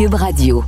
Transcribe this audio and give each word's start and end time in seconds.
Cube 0.00 0.14
Radio. 0.14 0.64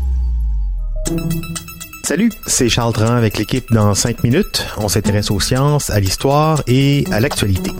Salut, 2.04 2.30
c'est 2.46 2.68
Charles 2.68 2.92
Dran 2.92 3.14
avec 3.14 3.38
l'équipe 3.38 3.64
dans 3.72 3.94
5 3.94 4.22
minutes. 4.24 4.66
On 4.76 4.88
s'intéresse 4.88 5.30
aux 5.30 5.40
sciences, 5.40 5.88
à 5.88 6.00
l'histoire 6.00 6.62
et 6.66 7.06
à 7.10 7.18
l'actualité. 7.18 7.70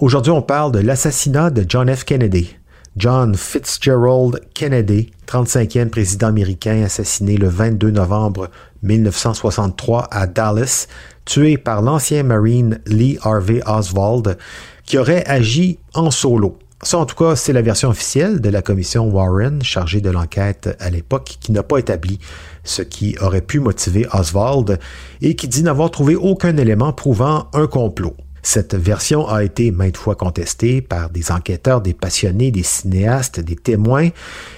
Aujourd'hui, 0.00 0.32
on 0.32 0.42
parle 0.42 0.72
de 0.72 0.80
l'assassinat 0.80 1.50
de 1.50 1.64
John 1.68 1.94
F. 1.94 2.02
Kennedy. 2.02 2.56
John 2.96 3.36
Fitzgerald 3.36 4.40
Kennedy, 4.54 5.12
35e 5.28 5.90
président 5.90 6.26
américain 6.26 6.82
assassiné 6.82 7.36
le 7.36 7.46
22 7.46 7.92
novembre 7.92 8.50
1963 8.82 10.08
à 10.10 10.26
Dallas, 10.26 10.88
tué 11.24 11.58
par 11.58 11.82
l'ancien 11.82 12.24
Marine 12.24 12.80
Lee 12.86 13.20
Harvey 13.22 13.60
Oswald, 13.64 14.36
qui 14.84 14.98
aurait 14.98 15.24
agi 15.26 15.78
en 15.94 16.10
solo. 16.10 16.58
Ça, 16.82 16.98
en 16.98 17.06
tout 17.06 17.16
cas, 17.16 17.34
c'est 17.34 17.52
la 17.52 17.62
version 17.62 17.88
officielle 17.88 18.40
de 18.40 18.48
la 18.50 18.62
commission 18.62 19.10
Warren 19.10 19.62
chargée 19.62 20.00
de 20.00 20.10
l'enquête 20.10 20.76
à 20.78 20.90
l'époque 20.90 21.38
qui 21.40 21.50
n'a 21.50 21.64
pas 21.64 21.78
établi 21.78 22.20
ce 22.62 22.82
qui 22.82 23.16
aurait 23.20 23.40
pu 23.40 23.58
motiver 23.58 24.06
Oswald 24.12 24.78
et 25.20 25.34
qui 25.34 25.48
dit 25.48 25.64
n'avoir 25.64 25.90
trouvé 25.90 26.14
aucun 26.14 26.56
élément 26.56 26.92
prouvant 26.92 27.48
un 27.52 27.66
complot. 27.66 28.16
Cette 28.42 28.76
version 28.76 29.28
a 29.28 29.42
été 29.42 29.72
maintes 29.72 29.96
fois 29.96 30.14
contestée 30.14 30.80
par 30.80 31.10
des 31.10 31.32
enquêteurs, 31.32 31.80
des 31.80 31.94
passionnés, 31.94 32.52
des 32.52 32.62
cinéastes, 32.62 33.40
des 33.40 33.56
témoins, 33.56 34.10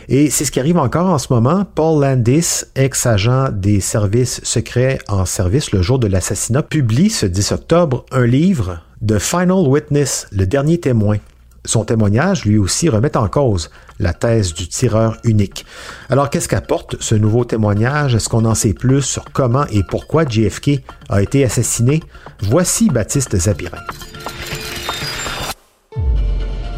et 0.09 0.29
c'est 0.29 0.45
ce 0.45 0.53
qui 0.53 0.61
arrive 0.61 0.77
encore 0.77 1.07
en 1.07 1.19
ce 1.19 1.33
moment. 1.33 1.65
Paul 1.75 2.03
Landis, 2.03 2.65
ex-agent 2.77 3.49
des 3.51 3.81
services 3.81 4.41
secrets 4.45 4.99
en 5.09 5.25
service 5.25 5.73
le 5.73 5.81
jour 5.81 5.99
de 5.99 6.07
l'assassinat, 6.07 6.63
publie 6.63 7.11
ce 7.11 7.25
10 7.25 7.53
octobre 7.53 8.05
un 8.13 8.27
livre, 8.27 8.81
The 9.05 9.19
Final 9.19 9.67
Witness, 9.67 10.27
le 10.31 10.47
dernier 10.47 10.79
témoin, 10.79 11.17
son 11.65 11.85
témoignage, 11.85 12.45
lui 12.45 12.59
aussi, 12.59 12.89
remet 12.89 13.17
en 13.17 13.29
cause 13.29 13.71
la 13.99 14.13
thèse 14.13 14.55
du 14.55 14.67
tireur 14.69 15.19
unique. 15.25 15.67
Alors, 16.09 16.31
qu'est-ce 16.31 16.49
qu'apporte 16.49 16.97
ce 17.01 17.15
nouveau 17.15 17.45
témoignage? 17.45 18.15
Est-ce 18.15 18.29
qu'on 18.29 18.45
en 18.45 18.55
sait 18.55 18.73
plus 18.73 19.03
sur 19.03 19.25
comment 19.33 19.67
et 19.71 19.83
pourquoi 19.83 20.25
JFK 20.25 20.83
a 21.09 21.23
été 21.23 21.45
assassiné? 21.45 22.01
Voici 22.41 22.89
Baptiste 22.89 23.37
Zapirin. 23.37 23.79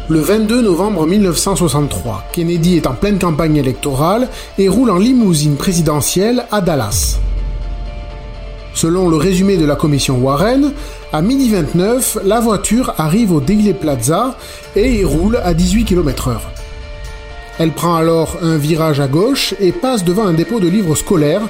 Le 0.09 0.19
22 0.19 0.61
novembre 0.61 1.07
1963, 1.07 2.25
Kennedy 2.33 2.75
est 2.75 2.87
en 2.87 2.93
pleine 2.93 3.19
campagne 3.19 3.55
électorale 3.55 4.27
et 4.57 4.67
roule 4.67 4.89
en 4.89 4.97
limousine 4.97 5.55
présidentielle 5.55 6.43
à 6.51 6.59
Dallas. 6.59 7.19
Selon 8.83 9.07
le 9.07 9.15
résumé 9.15 9.55
de 9.55 9.65
la 9.65 9.77
commission 9.77 10.17
Warren, 10.17 10.73
à 11.13 11.21
midi 11.21 11.49
29, 11.49 12.17
la 12.25 12.41
voiture 12.41 12.93
arrive 12.97 13.31
au 13.31 13.39
Daily 13.39 13.73
Plaza 13.73 14.35
et 14.75 14.95
y 14.99 15.05
roule 15.05 15.37
à 15.41 15.53
18 15.53 15.85
km/h. 15.85 16.35
Elle 17.59 17.71
prend 17.71 17.95
alors 17.95 18.35
un 18.41 18.57
virage 18.57 18.99
à 18.99 19.07
gauche 19.07 19.55
et 19.61 19.71
passe 19.71 20.03
devant 20.03 20.27
un 20.27 20.33
dépôt 20.33 20.59
de 20.59 20.67
livres 20.67 20.95
scolaires, 20.95 21.43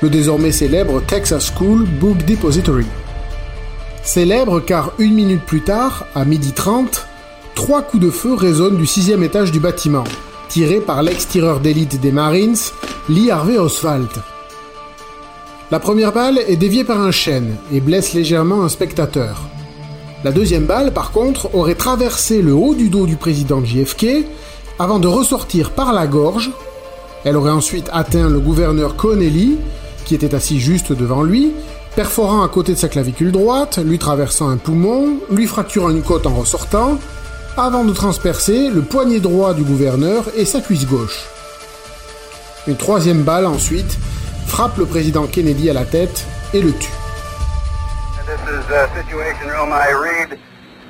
le 0.00 0.10
désormais 0.10 0.52
célèbre 0.52 1.02
Texas 1.04 1.52
School 1.52 1.86
Book 1.86 2.24
Depository. 2.24 2.86
Célèbre 4.04 4.60
car 4.60 4.92
une 5.00 5.14
minute 5.14 5.42
plus 5.42 5.62
tard, 5.62 6.06
à 6.14 6.24
midi 6.24 6.52
30, 6.52 7.04
trois 7.56 7.82
coups 7.82 8.04
de 8.04 8.10
feu 8.10 8.34
résonnent 8.34 8.78
du 8.78 8.86
sixième 8.86 9.24
étage 9.24 9.50
du 9.50 9.58
bâtiment, 9.58 10.04
tirés 10.48 10.78
par 10.78 11.02
l'ex-tireur 11.02 11.58
d'élite 11.58 12.00
des 12.00 12.12
Marines, 12.12 12.54
Lee 13.08 13.32
Harvey 13.32 13.58
Oswald. 13.58 14.06
La 15.72 15.80
première 15.80 16.12
balle 16.12 16.38
est 16.46 16.54
déviée 16.54 16.84
par 16.84 17.00
un 17.00 17.10
chêne 17.10 17.56
et 17.72 17.80
blesse 17.80 18.14
légèrement 18.14 18.62
un 18.62 18.68
spectateur. 18.68 19.48
La 20.22 20.30
deuxième 20.30 20.64
balle, 20.64 20.92
par 20.92 21.10
contre, 21.10 21.52
aurait 21.56 21.74
traversé 21.74 22.40
le 22.40 22.54
haut 22.54 22.76
du 22.76 22.88
dos 22.88 23.04
du 23.04 23.16
président 23.16 23.64
JFK 23.64 24.26
avant 24.78 25.00
de 25.00 25.08
ressortir 25.08 25.72
par 25.72 25.92
la 25.92 26.06
gorge. 26.06 26.52
Elle 27.24 27.36
aurait 27.36 27.50
ensuite 27.50 27.90
atteint 27.92 28.28
le 28.28 28.38
gouverneur 28.38 28.94
Connelly, 28.94 29.58
qui 30.04 30.14
était 30.14 30.36
assis 30.36 30.60
juste 30.60 30.92
devant 30.92 31.24
lui, 31.24 31.52
perforant 31.96 32.44
à 32.44 32.48
côté 32.48 32.72
de 32.74 32.78
sa 32.78 32.88
clavicule 32.88 33.32
droite, 33.32 33.80
lui 33.84 33.98
traversant 33.98 34.48
un 34.48 34.58
poumon, 34.58 35.18
lui 35.32 35.48
fracturant 35.48 35.90
une 35.90 36.02
côte 36.02 36.28
en 36.28 36.34
ressortant, 36.36 36.96
avant 37.56 37.84
de 37.84 37.92
transpercer 37.92 38.70
le 38.70 38.82
poignet 38.82 39.18
droit 39.18 39.52
du 39.52 39.64
gouverneur 39.64 40.26
et 40.36 40.44
sa 40.44 40.60
cuisse 40.60 40.86
gauche. 40.86 41.26
Une 42.68 42.76
troisième 42.76 43.22
balle 43.22 43.46
ensuite 43.46 43.98
frappe 44.46 44.78
le 44.78 44.86
président 44.86 45.26
Kennedy 45.26 45.68
à 45.70 45.72
la 45.72 45.84
tête 45.84 46.26
et 46.54 46.60
le 46.60 46.72
tue. 46.72 46.90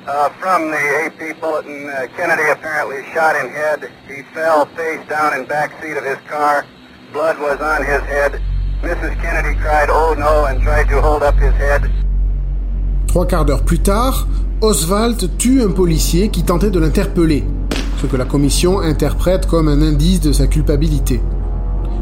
Uh, 0.07 0.29
from 0.39 0.71
the 0.71 0.77
AP 0.77 1.41
bulletin. 1.41 1.89
Uh, 1.89 2.07
Kennedy 2.15 2.49
apparently 2.49 3.03
shot 3.13 3.35
him 3.35 3.49
head. 3.51 3.91
He 4.07 4.23
fell 4.33 4.65
face 4.67 5.05
down 5.09 5.33
in 5.33 5.45
back 5.45 5.71
seat 5.81 5.97
of 5.97 6.05
his 6.05 6.17
car. 6.29 6.63
Blood 7.11 7.37
was 7.39 7.59
on 7.59 7.83
his 7.83 8.01
head. 8.07 8.39
Mrs. 8.81 9.21
Kennedy 9.21 9.59
cried, 9.59 9.89
oh 9.89 10.15
no, 10.17 10.45
and 10.45 10.61
tried 10.63 10.87
to 10.87 11.01
hold 11.01 11.23
up 11.23 11.35
his 11.35 11.53
head. 11.55 11.91
Trois 13.07 13.25
quarts 13.25 13.43
d'heure 13.43 13.65
plus 13.65 13.79
tard, 13.79 14.27
Oswald 14.61 15.37
tue 15.37 15.61
un 15.61 15.71
policier 15.71 16.29
qui 16.29 16.43
tentait 16.43 16.69
de 16.69 16.79
l'interpeller, 16.79 17.43
ce 18.01 18.07
que 18.07 18.15
la 18.15 18.23
commission 18.23 18.79
interprète 18.79 19.45
comme 19.45 19.67
un 19.67 19.81
indice 19.81 20.21
de 20.21 20.31
sa 20.31 20.47
culpabilité. 20.47 21.19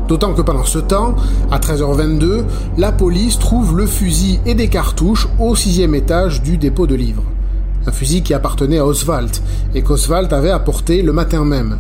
D'autant 0.08 0.34
que 0.34 0.42
pendant 0.42 0.66
ce 0.66 0.80
temps, 0.80 1.16
à 1.52 1.58
13h22, 1.58 2.44
la 2.78 2.92
police 2.92 3.40
trouve 3.40 3.76
le 3.76 3.88
fusil 3.88 4.40
et 4.46 4.54
des 4.54 4.68
cartouches 4.68 5.28
au 5.40 5.56
sixième 5.56 5.96
étage 5.96 6.44
du 6.44 6.58
dépôt 6.58 6.86
de 6.86 6.96
livres. 6.96 7.24
Un 7.88 7.92
fusil 7.92 8.22
qui 8.22 8.34
appartenait 8.34 8.78
à 8.78 8.86
Oswald 8.86 9.32
et 9.74 9.82
qu'Oswald 9.82 10.32
avait 10.32 10.52
apporté 10.52 11.02
le 11.02 11.12
matin 11.12 11.44
même. 11.44 11.78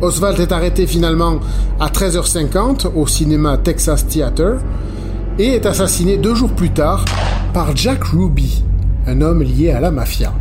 Oswald 0.00 0.38
est 0.40 0.52
arrêté 0.52 0.86
finalement 0.86 1.38
à 1.80 1.88
13h50 1.88 2.92
au 2.94 3.06
cinéma 3.06 3.58
Texas 3.58 4.06
Theater 4.06 4.58
et 5.38 5.54
est 5.54 5.66
assassiné 5.66 6.16
deux 6.16 6.34
jours 6.34 6.52
plus 6.52 6.70
tard 6.70 7.04
par 7.54 7.76
Jack 7.76 8.04
Ruby, 8.04 8.64
un 9.06 9.20
homme 9.20 9.42
lié 9.42 9.70
à 9.70 9.80
la 9.80 9.90
mafia. 9.90 10.32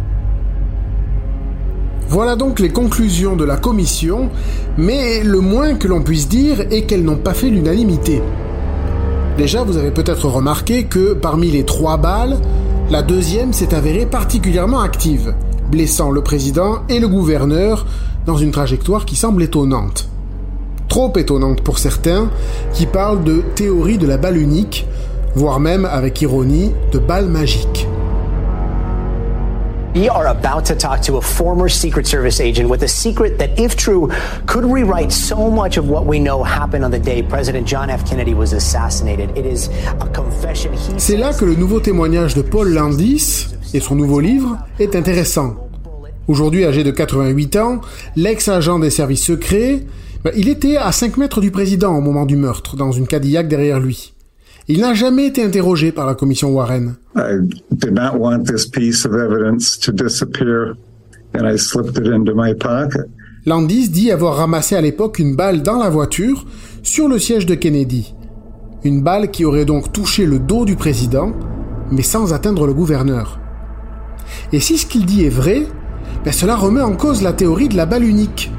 Voilà 2.07 2.35
donc 2.35 2.59
les 2.59 2.69
conclusions 2.69 3.35
de 3.35 3.43
la 3.43 3.57
commission, 3.57 4.29
mais 4.77 5.23
le 5.23 5.39
moins 5.39 5.73
que 5.73 5.87
l'on 5.87 6.01
puisse 6.01 6.29
dire 6.29 6.61
est 6.71 6.83
qu'elles 6.83 7.03
n'ont 7.03 7.15
pas 7.15 7.33
fait 7.33 7.49
l'unanimité. 7.49 8.21
Déjà, 9.37 9.63
vous 9.63 9.75
avez 9.75 9.91
peut-être 9.91 10.29
remarqué 10.29 10.83
que 10.83 11.13
parmi 11.13 11.49
les 11.49 11.65
trois 11.65 11.97
balles, 11.97 12.37
la 12.91 13.01
deuxième 13.01 13.53
s'est 13.53 13.73
avérée 13.73 14.05
particulièrement 14.05 14.81
active, 14.81 15.33
blessant 15.71 16.11
le 16.11 16.21
président 16.21 16.83
et 16.89 16.99
le 16.99 17.07
gouverneur 17.07 17.87
dans 18.27 18.37
une 18.37 18.51
trajectoire 18.51 19.05
qui 19.05 19.15
semble 19.15 19.41
étonnante. 19.41 20.07
Trop 20.87 21.11
étonnante 21.17 21.61
pour 21.61 21.79
certains, 21.79 22.29
qui 22.73 22.85
parlent 22.85 23.23
de 23.23 23.41
théorie 23.55 23.97
de 23.97 24.07
la 24.07 24.17
balle 24.17 24.37
unique, 24.37 24.85
voire 25.35 25.59
même 25.59 25.85
avec 25.85 26.21
ironie 26.21 26.71
de 26.91 26.99
balle 26.99 27.27
magique. 27.27 27.87
We 29.95 30.09
are 30.09 30.27
about 30.27 30.65
to 30.65 30.75
talk 30.75 30.99
to 31.03 31.15
a 31.15 31.21
former 31.21 31.69
Secret 31.69 32.05
Service 32.05 32.41
agent 32.41 32.69
with 32.69 32.83
a 32.83 32.87
secret 32.87 33.37
that, 33.37 33.57
if 33.57 33.77
true, 33.77 34.11
could 34.45 34.65
rewrite 34.65 35.09
so 35.09 35.49
much 35.49 35.77
of 35.77 35.87
what 35.87 36.05
we 36.05 36.19
know 36.19 36.43
happened 36.43 36.83
on 36.83 36.91
the 36.91 36.99
day 36.99 37.23
President 37.23 37.65
John 37.65 37.89
F. 37.89 38.05
Kennedy 38.05 38.33
was 38.33 38.51
assassinated. 38.51 39.29
It 39.37 39.45
is 39.45 39.69
a 40.01 40.07
confession 40.09 40.73
he 40.73 40.99
C'est 40.99 41.15
là 41.15 41.33
que 41.33 41.45
le 41.45 41.55
nouveau 41.55 41.79
témoignage 41.79 42.35
de 42.35 42.41
Paul 42.41 42.73
Landis 42.73 43.47
et 43.73 43.79
son 43.79 43.95
nouveau 43.95 44.19
livre 44.19 44.57
est 44.79 44.97
intéressant. 44.97 45.55
Aujourd'hui 46.27 46.65
âgé 46.65 46.83
de 46.83 46.91
88 46.91 47.55
ans, 47.55 47.79
l'ex-agent 48.17 48.79
des 48.79 48.89
services 48.89 49.23
secrets, 49.23 49.85
ben, 50.25 50.33
il 50.35 50.49
était 50.49 50.75
à 50.75 50.91
5 50.91 51.15
mètres 51.15 51.39
du 51.39 51.51
président 51.51 51.95
au 51.95 52.01
moment 52.01 52.25
du 52.25 52.35
meurtre, 52.35 52.75
dans 52.75 52.91
une 52.91 53.07
Cadillac 53.07 53.47
derrière 53.47 53.79
lui. 53.79 54.14
Il 54.67 54.79
n'a 54.79 54.95
jamais 54.95 55.27
été 55.27 55.43
interrogé 55.43 55.91
par 55.91 56.07
la 56.07 56.15
commission 56.15 56.49
Warren. 56.51 56.95
I 57.15 57.37
did 57.71 57.93
not 57.93 58.17
want 58.17 58.45
this 58.45 58.65
piece 58.65 59.05
of 59.05 59.13
evidence 59.13 59.77
to 59.79 59.91
disappear, 59.91 60.75
and 61.35 61.47
I 61.47 61.55
slipped 61.55 61.99
it 61.99 62.07
into 62.07 62.33
my 62.33 62.55
pocket. 62.55 63.05
Landis 63.45 63.89
dit 63.89 64.09
avoir 64.09 64.37
ramassé 64.37 64.75
à 64.75 64.81
l'époque 64.81 65.19
une 65.19 65.35
balle 65.35 65.61
dans 65.61 65.77
la 65.77 65.91
voiture 65.91 66.47
sur 66.81 67.07
le 67.07 67.19
siège 67.19 67.45
de 67.45 67.53
Kennedy. 67.53 68.15
Une 68.83 69.03
balle 69.03 69.29
qui 69.29 69.45
aurait 69.45 69.65
donc 69.65 69.93
touché 69.93 70.25
le 70.25 70.39
dos 70.39 70.65
du 70.65 70.75
président, 70.75 71.31
mais 71.91 72.01
sans 72.01 72.33
atteindre 72.33 72.65
le 72.65 72.73
gouverneur. 72.73 73.39
Et 74.51 74.59
si 74.59 74.79
ce 74.79 74.87
qu'il 74.87 75.05
dit 75.05 75.25
est 75.25 75.29
vrai, 75.29 75.67
ben 76.23 76.33
cela 76.33 76.55
remet 76.55 76.81
en 76.81 76.95
cause 76.95 77.21
la 77.21 77.33
théorie 77.33 77.69
de 77.69 77.77
la 77.77 77.85
balle 77.85 78.03
unique, 78.03 78.51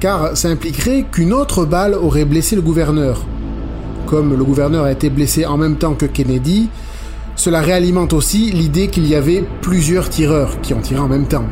car 0.00 0.36
ça 0.36 0.48
impliquerait 0.48 1.04
qu'une 1.12 1.32
autre 1.32 1.64
balle 1.64 1.94
aurait 1.94 2.24
blessé 2.24 2.56
le 2.56 2.62
gouverneur. 2.62 3.24
Comme 4.14 4.36
le 4.36 4.44
gouverneur 4.44 4.84
a 4.84 4.92
été 4.92 5.10
blessé 5.10 5.44
en 5.44 5.56
même 5.56 5.74
temps 5.74 5.94
que 5.94 6.06
Kennedy, 6.06 6.68
cela 7.34 7.60
réalimente 7.60 8.12
aussi 8.12 8.52
l'idée 8.52 8.86
qu'il 8.86 9.08
y 9.08 9.16
avait 9.16 9.42
plusieurs 9.60 10.08
tireurs 10.08 10.60
qui 10.60 10.72
ont 10.72 10.80
tiré 10.80 11.00
en 11.00 11.08
même 11.08 11.26
temps. 11.26 11.46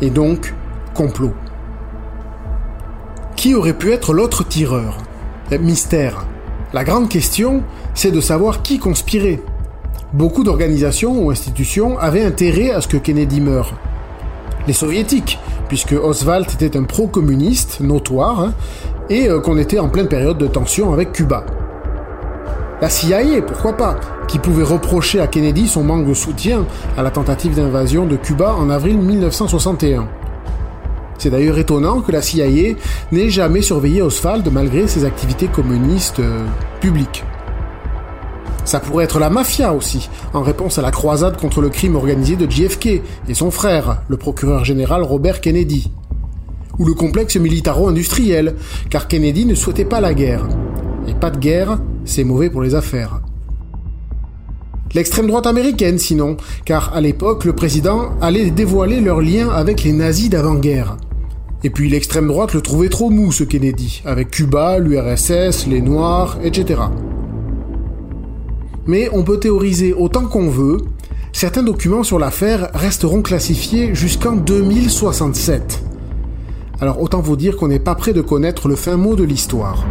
Et 0.00 0.08
donc, 0.08 0.54
complot. 0.94 1.34
Qui 3.36 3.54
aurait 3.54 3.76
pu 3.76 3.92
être 3.92 4.14
l'autre 4.14 4.48
tireur? 4.48 4.96
Mystère. 5.60 6.24
La 6.72 6.84
grande 6.84 7.10
question, 7.10 7.62
c'est 7.92 8.12
de 8.12 8.20
savoir 8.22 8.62
qui 8.62 8.78
conspirait. 8.78 9.42
Beaucoup 10.14 10.42
d'organisations 10.42 11.22
ou 11.22 11.30
institutions 11.30 11.98
avaient 11.98 12.24
intérêt 12.24 12.70
à 12.70 12.80
ce 12.80 12.88
que 12.88 12.96
Kennedy 12.96 13.42
meure. 13.42 13.74
Les 14.66 14.72
soviétiques, 14.72 15.38
puisque 15.68 15.92
Oswald 15.92 16.46
était 16.50 16.78
un 16.78 16.84
pro-communiste 16.84 17.80
notoire 17.80 18.40
hein, 18.40 18.54
et 19.10 19.28
euh, 19.28 19.38
qu'on 19.40 19.58
était 19.58 19.78
en 19.78 19.90
pleine 19.90 20.08
période 20.08 20.38
de 20.38 20.46
tension 20.46 20.94
avec 20.94 21.12
Cuba. 21.12 21.44
La 22.84 22.90
CIA, 22.90 23.40
pourquoi 23.40 23.78
pas, 23.78 23.98
qui 24.28 24.38
pouvait 24.38 24.62
reprocher 24.62 25.18
à 25.18 25.26
Kennedy 25.26 25.68
son 25.68 25.82
manque 25.82 26.06
de 26.06 26.12
soutien 26.12 26.66
à 26.98 27.02
la 27.02 27.10
tentative 27.10 27.54
d'invasion 27.54 28.04
de 28.04 28.14
Cuba 28.16 28.54
en 28.58 28.68
avril 28.68 28.98
1961. 28.98 30.06
C'est 31.16 31.30
d'ailleurs 31.30 31.56
étonnant 31.56 32.02
que 32.02 32.12
la 32.12 32.20
CIA 32.20 32.74
n'ait 33.10 33.30
jamais 33.30 33.62
surveillé 33.62 34.02
Oswald 34.02 34.46
malgré 34.52 34.86
ses 34.86 35.06
activités 35.06 35.46
communistes 35.46 36.20
euh, 36.20 36.44
publiques. 36.82 37.24
Ça 38.66 38.80
pourrait 38.80 39.04
être 39.04 39.18
la 39.18 39.30
mafia 39.30 39.72
aussi, 39.72 40.10
en 40.34 40.42
réponse 40.42 40.76
à 40.78 40.82
la 40.82 40.90
croisade 40.90 41.38
contre 41.38 41.62
le 41.62 41.70
crime 41.70 41.96
organisé 41.96 42.36
de 42.36 42.44
JFK 42.50 43.00
et 43.28 43.34
son 43.34 43.50
frère, 43.50 44.02
le 44.08 44.18
procureur 44.18 44.66
général 44.66 45.04
Robert 45.04 45.40
Kennedy. 45.40 45.90
Ou 46.78 46.84
le 46.84 46.92
complexe 46.92 47.36
militaro-industriel, 47.36 48.56
car 48.90 49.08
Kennedy 49.08 49.46
ne 49.46 49.54
souhaitait 49.54 49.86
pas 49.86 50.02
la 50.02 50.12
guerre. 50.12 50.46
Et 51.06 51.14
pas 51.14 51.30
de 51.30 51.38
guerre, 51.38 51.78
c'est 52.04 52.24
mauvais 52.24 52.50
pour 52.50 52.62
les 52.62 52.74
affaires. 52.74 53.20
L'extrême 54.94 55.26
droite 55.26 55.46
américaine 55.46 55.98
sinon, 55.98 56.36
car 56.64 56.94
à 56.94 57.00
l'époque, 57.00 57.44
le 57.44 57.52
président 57.52 58.10
allait 58.20 58.50
dévoiler 58.50 59.00
leurs 59.00 59.20
liens 59.20 59.48
avec 59.48 59.82
les 59.82 59.92
nazis 59.92 60.30
d'avant-guerre. 60.30 60.96
Et 61.64 61.70
puis 61.70 61.88
l'extrême 61.88 62.28
droite 62.28 62.54
le 62.54 62.60
trouvait 62.60 62.88
trop 62.88 63.10
mou, 63.10 63.32
ce 63.32 63.42
Kennedy, 63.42 64.02
avec 64.04 64.30
Cuba, 64.30 64.78
l'URSS, 64.78 65.66
les 65.66 65.80
Noirs, 65.80 66.38
etc. 66.44 66.80
Mais 68.86 69.08
on 69.12 69.24
peut 69.24 69.40
théoriser 69.40 69.94
autant 69.94 70.26
qu'on 70.26 70.48
veut, 70.48 70.76
certains 71.32 71.62
documents 71.62 72.02
sur 72.02 72.18
l'affaire 72.18 72.70
resteront 72.74 73.22
classifiés 73.22 73.94
jusqu'en 73.94 74.36
2067. 74.36 75.82
Alors 76.80 77.00
autant 77.00 77.20
vous 77.20 77.36
dire 77.36 77.56
qu'on 77.56 77.68
n'est 77.68 77.78
pas 77.78 77.94
prêt 77.94 78.12
de 78.12 78.20
connaître 78.20 78.68
le 78.68 78.76
fin 78.76 78.96
mot 78.96 79.16
de 79.16 79.24
l'histoire. 79.24 79.84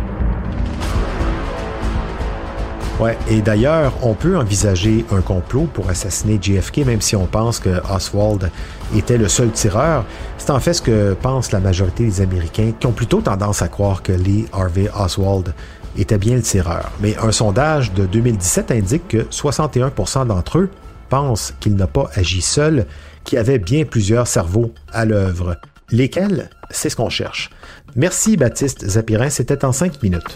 Et 3.30 3.42
d'ailleurs, 3.42 3.94
on 4.02 4.14
peut 4.14 4.38
envisager 4.38 5.06
un 5.12 5.22
complot 5.22 5.68
pour 5.74 5.90
assassiner 5.90 6.40
JFK, 6.42 6.80
même 6.86 7.02
si 7.02 7.16
on 7.16 7.26
pense 7.26 7.60
que 7.60 7.82
Oswald 7.94 8.50
était 8.96 9.18
le 9.18 9.28
seul 9.28 9.52
tireur. 9.52 10.06
C'est 10.38 10.52
en 10.52 10.60
fait 10.60 10.74
ce 10.74 10.82
que 10.82 11.14
pense 11.14 11.52
la 11.52 11.60
majorité 11.60 12.06
des 12.06 12.22
Américains, 12.22 12.72
qui 12.80 12.88
ont 12.88 12.92
plutôt 12.92 13.22
tendance 13.22 13.62
à 13.62 13.68
croire 13.68 14.04
que 14.04 14.12
Lee 14.12 14.46
Harvey 14.54 14.90
Oswald 14.98 15.54
était 15.98 16.18
bien 16.18 16.36
le 16.36 16.42
tireur. 16.42 16.92
Mais 17.02 17.16
un 17.18 17.32
sondage 17.32 17.94
de 17.94 18.06
2017 18.06 18.72
indique 18.72 19.08
que 19.08 19.18
61% 19.18 20.28
d'entre 20.28 20.60
eux 20.60 20.70
pensent 21.10 21.54
qu'il 21.60 21.76
n'a 21.76 21.88
pas 21.88 22.10
agi 22.16 22.42
seul, 22.42 22.86
qu'il 23.24 23.38
avait 23.38 23.60
bien 23.60 23.86
plusieurs 23.86 24.28
cerveaux 24.28 24.74
à 24.92 25.06
l'œuvre. 25.06 25.58
Lesquels? 25.92 26.50
C'est 26.72 26.90
ce 26.90 26.96
qu'on 26.96 27.10
cherche. 27.10 27.52
Merci 27.96 28.38
Baptiste 28.38 28.88
Zapirin, 28.88 29.30
c'était 29.30 29.64
en 29.64 29.72
5 29.72 30.02
minutes. 30.02 30.36